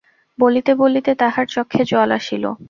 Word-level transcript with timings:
বলিতে 0.39 0.71
বলিতে 0.75 1.11
তাঁহার 1.15 1.45
চক্ষে 1.47 1.81
জল 1.85 2.09
আসিল। 2.11 2.43